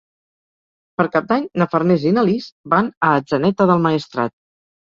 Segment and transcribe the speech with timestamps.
[1.01, 4.39] Per Cap d'Any na Farners i na Lis van a Atzeneta del Maestrat.